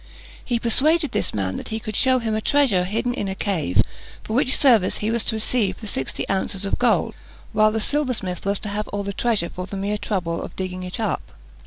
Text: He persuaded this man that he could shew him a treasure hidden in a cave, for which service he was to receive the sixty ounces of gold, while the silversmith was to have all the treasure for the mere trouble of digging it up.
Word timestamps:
He 0.43 0.57
persuaded 0.57 1.11
this 1.11 1.31
man 1.31 1.57
that 1.57 1.67
he 1.67 1.79
could 1.79 1.95
shew 1.95 2.17
him 2.17 2.33
a 2.33 2.41
treasure 2.41 2.85
hidden 2.85 3.13
in 3.13 3.27
a 3.27 3.35
cave, 3.35 3.83
for 4.23 4.33
which 4.33 4.57
service 4.57 4.97
he 4.97 5.11
was 5.11 5.23
to 5.25 5.35
receive 5.35 5.77
the 5.77 5.85
sixty 5.85 6.27
ounces 6.27 6.65
of 6.65 6.79
gold, 6.79 7.13
while 7.53 7.71
the 7.71 7.79
silversmith 7.79 8.43
was 8.43 8.57
to 8.61 8.69
have 8.69 8.87
all 8.87 9.03
the 9.03 9.13
treasure 9.13 9.49
for 9.49 9.67
the 9.67 9.77
mere 9.77 9.99
trouble 9.99 10.41
of 10.41 10.55
digging 10.55 10.81
it 10.81 10.99
up. 10.99 11.21